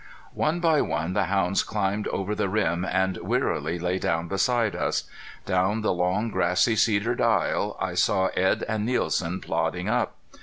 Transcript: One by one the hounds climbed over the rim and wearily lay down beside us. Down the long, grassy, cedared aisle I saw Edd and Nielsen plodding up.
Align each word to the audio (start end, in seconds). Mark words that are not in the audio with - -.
One 0.33 0.59
by 0.59 0.81
one 0.81 1.13
the 1.13 1.25
hounds 1.25 1.61
climbed 1.61 2.07
over 2.07 2.33
the 2.33 2.49
rim 2.49 2.83
and 2.83 3.17
wearily 3.17 3.77
lay 3.77 3.99
down 3.99 4.27
beside 4.27 4.75
us. 4.75 5.03
Down 5.45 5.81
the 5.81 5.93
long, 5.93 6.29
grassy, 6.31 6.75
cedared 6.75 7.21
aisle 7.21 7.77
I 7.79 7.93
saw 7.93 8.29
Edd 8.33 8.63
and 8.67 8.83
Nielsen 8.83 9.39
plodding 9.41 9.87
up. 9.89 10.15